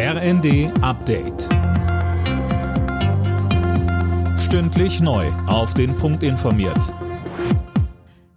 RND 0.00 0.70
Update. 0.80 1.48
Stündlich 4.38 5.00
neu. 5.00 5.26
Auf 5.48 5.74
den 5.74 5.96
Punkt 5.96 6.22
informiert. 6.22 6.94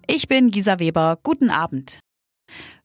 Ich 0.08 0.28
bin 0.28 0.50
Gisa 0.50 0.80
Weber. 0.80 1.20
Guten 1.22 1.52
Abend. 1.52 2.00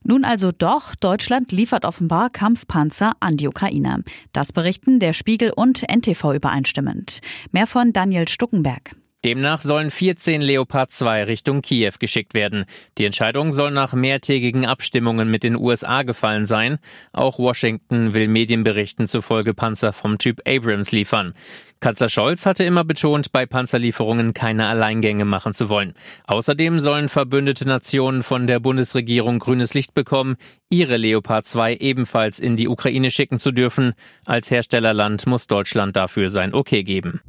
Nun 0.04 0.26
also 0.26 0.50
doch, 0.52 0.94
Deutschland 0.94 1.52
liefert 1.52 1.86
offenbar 1.86 2.28
Kampfpanzer 2.28 3.14
an 3.18 3.38
die 3.38 3.48
Ukraine. 3.48 4.04
Das 4.34 4.52
berichten 4.52 5.00
der 5.00 5.14
Spiegel 5.14 5.54
und 5.56 5.82
NTV 5.88 6.34
übereinstimmend. 6.34 7.20
Mehr 7.52 7.66
von 7.66 7.94
Daniel 7.94 8.28
Stuckenberg. 8.28 8.90
Demnach 9.26 9.60
sollen 9.60 9.90
14 9.90 10.40
Leopard 10.40 10.92
2 10.92 11.24
Richtung 11.24 11.60
Kiew 11.60 11.94
geschickt 11.98 12.32
werden. 12.32 12.64
Die 12.96 13.04
Entscheidung 13.04 13.52
soll 13.52 13.72
nach 13.72 13.92
mehrtägigen 13.92 14.64
Abstimmungen 14.64 15.28
mit 15.28 15.42
den 15.42 15.56
USA 15.56 16.04
gefallen 16.04 16.46
sein. 16.46 16.78
Auch 17.12 17.40
Washington 17.40 18.14
will 18.14 18.28
Medienberichten 18.28 19.08
zufolge 19.08 19.52
Panzer 19.52 19.92
vom 19.92 20.18
Typ 20.18 20.42
Abrams 20.46 20.92
liefern. 20.92 21.34
Kanzler 21.80 22.08
Scholz 22.08 22.46
hatte 22.46 22.62
immer 22.62 22.84
betont, 22.84 23.32
bei 23.32 23.46
Panzerlieferungen 23.46 24.32
keine 24.32 24.68
Alleingänge 24.68 25.24
machen 25.24 25.54
zu 25.54 25.68
wollen. 25.68 25.94
Außerdem 26.28 26.78
sollen 26.78 27.08
verbündete 27.08 27.66
Nationen 27.66 28.22
von 28.22 28.46
der 28.46 28.60
Bundesregierung 28.60 29.40
grünes 29.40 29.74
Licht 29.74 29.92
bekommen, 29.92 30.36
ihre 30.70 30.98
Leopard 30.98 31.46
2 31.46 31.78
ebenfalls 31.78 32.38
in 32.38 32.56
die 32.56 32.68
Ukraine 32.68 33.10
schicken 33.10 33.40
zu 33.40 33.50
dürfen. 33.50 33.94
Als 34.24 34.52
Herstellerland 34.52 35.26
muss 35.26 35.48
Deutschland 35.48 35.96
dafür 35.96 36.30
sein 36.30 36.54
Okay 36.54 36.84
geben. 36.84 37.20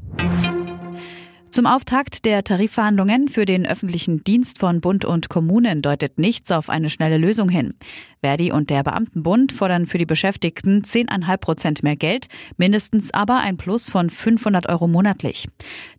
Zum 1.57 1.65
Auftakt 1.65 2.25
der 2.25 2.43
Tarifverhandlungen 2.43 3.29
für 3.29 3.45
den 3.45 3.65
öffentlichen 3.65 4.23
Dienst 4.23 4.59
von 4.59 4.79
Bund 4.79 5.05
und 5.05 5.27
Kommunen 5.27 5.81
deutet 5.81 6.19
nichts 6.19 6.51
auf 6.51 6.69
eine 6.69 6.91
schnelle 6.91 7.17
Lösung 7.17 7.49
hin. 7.49 7.73
Verdi 8.21 8.51
und 8.51 8.69
der 8.69 8.83
Beamtenbund 8.83 9.51
fordern 9.53 9.87
für 9.87 9.97
die 9.97 10.05
Beschäftigten 10.05 10.83
10,5 10.83 11.37
Prozent 11.37 11.81
mehr 11.81 11.95
Geld, 11.95 12.27
mindestens 12.57 13.11
aber 13.11 13.37
ein 13.37 13.57
Plus 13.57 13.89
von 13.89 14.11
500 14.11 14.69
Euro 14.69 14.87
monatlich. 14.87 15.47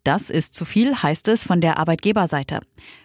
Das 0.04 0.30
ist 0.30 0.54
zu 0.54 0.64
viel, 0.64 0.94
heißt 0.94 1.26
es 1.26 1.42
von 1.42 1.60
der 1.60 1.78
Arbeitgeberseite. 1.78 2.60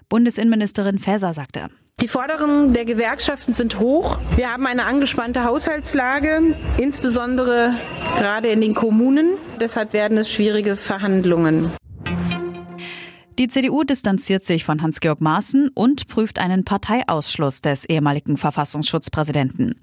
Bundesinnenministerin 0.07 0.99
Faeser 0.99 1.33
sagte. 1.33 1.69
Die 2.01 2.07
Forderungen 2.07 2.73
der 2.73 2.85
Gewerkschaften 2.85 3.55
sind 3.55 3.79
hoch. 3.79 4.19
Wir 4.35 4.53
haben 4.53 4.67
eine 4.67 4.85
angespannte 4.85 5.43
Haushaltslage, 5.43 6.55
insbesondere 6.77 7.79
gerade 8.19 8.49
in 8.49 8.61
den 8.61 8.75
Kommunen. 8.75 9.37
Deshalb 9.59 9.93
werden 9.93 10.19
es 10.19 10.31
schwierige 10.31 10.75
Verhandlungen. 10.75 11.71
Die 13.39 13.47
CDU 13.47 13.83
distanziert 13.83 14.45
sich 14.45 14.63
von 14.63 14.83
Hans-Georg 14.83 15.19
Maaßen 15.19 15.71
und 15.73 16.07
prüft 16.07 16.37
einen 16.37 16.65
Parteiausschluss 16.65 17.61
des 17.61 17.83
ehemaligen 17.89 18.37
Verfassungsschutzpräsidenten. 18.37 19.73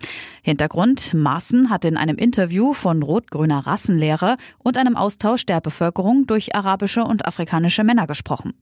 Hintergrund, 0.42 1.14
Maaßen 1.14 1.68
hat 1.68 1.84
in 1.84 1.96
einem 1.96 2.16
Interview 2.16 2.74
von 2.74 3.02
rot-grüner 3.02 3.66
Rassenlehre 3.66 4.36
und 4.62 4.78
einem 4.78 4.94
Austausch 4.94 5.46
der 5.46 5.60
Bevölkerung 5.60 6.28
durch 6.28 6.54
arabische 6.54 7.02
und 7.02 7.26
afrikanische 7.26 7.82
Männer 7.82 8.06
gesprochen. 8.06 8.54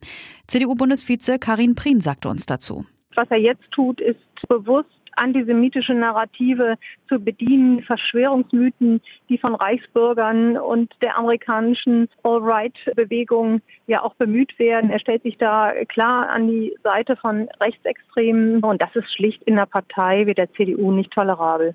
CDU-Bundesvize 0.46 1.38
Karin 1.38 1.74
Prien 1.74 2.00
sagte 2.00 2.30
uns 2.30 2.46
dazu. 2.46 2.86
Was 3.14 3.30
er 3.30 3.38
jetzt 3.38 3.70
tut, 3.72 4.00
ist 4.00 4.20
bewusst 4.48 4.88
antisemitische 5.18 5.94
Narrative 5.94 6.76
zu 7.08 7.18
bedienen, 7.18 7.82
Verschwörungsmythen, 7.82 9.00
die 9.28 9.38
von 9.38 9.54
Reichsbürgern 9.54 10.56
und 10.56 10.92
der 11.02 11.18
amerikanischen 11.18 12.08
All-Right-Bewegung 12.22 13.60
ja 13.86 14.02
auch 14.02 14.14
bemüht 14.14 14.58
werden. 14.58 14.90
Er 14.90 15.00
stellt 15.00 15.22
sich 15.22 15.38
da 15.38 15.72
klar 15.88 16.28
an 16.30 16.48
die 16.48 16.76
Seite 16.82 17.16
von 17.16 17.48
Rechtsextremen 17.60 18.62
und 18.62 18.82
das 18.82 18.94
ist 18.94 19.12
schlicht 19.14 19.42
in 19.44 19.56
der 19.56 19.66
Partei 19.66 20.26
wie 20.26 20.34
der 20.34 20.52
CDU 20.52 20.92
nicht 20.92 21.10
tolerabel. 21.12 21.74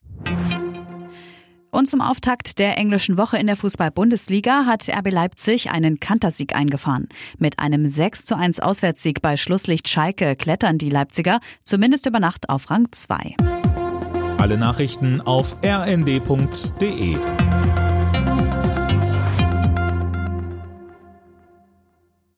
Und 1.74 1.90
zum 1.90 2.02
Auftakt 2.02 2.60
der 2.60 2.78
englischen 2.78 3.18
Woche 3.18 3.40
in 3.40 3.48
der 3.48 3.56
Fußball-Bundesliga 3.56 4.68
hat 4.68 4.88
RB 4.88 5.12
Leipzig 5.12 5.72
einen 5.72 6.00
Kantersieg 6.00 6.56
eingefahren. 6.56 7.10
Mit 7.40 7.58
einem 7.58 7.90
6 7.90 8.26
zu 8.26 8.38
1 8.38 8.60
Auswärtssieg 8.60 9.24
bei 9.24 9.38
Schlusslicht 9.38 9.90
Schalke 9.90 10.36
klettern 10.36 10.78
die 10.78 10.92
Leipziger 10.92 11.40
zumindest 11.64 12.06
über 12.06 12.20
Nacht 12.20 12.48
auf 12.48 12.70
Rang 12.70 12.90
2. 12.92 13.38
Alle 14.38 14.60
Nachrichten 14.60 15.20
auf 15.22 15.56
rnd.de 15.66 17.18